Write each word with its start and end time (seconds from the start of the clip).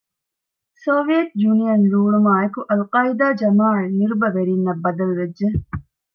ސޮވިއެޓް 0.83 1.31
ޔުނިއަން 1.41 1.85
ރޫޅުމާއެކު 1.91 2.59
އަލްޤާޢިދާ 2.69 3.27
ޖަމާޢަތް 3.41 3.97
ނިރުބަވެރީންނަށް 3.99 4.81
ބަދަލުވެއްޖެ 4.83 5.47